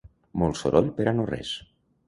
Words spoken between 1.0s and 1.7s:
a no res.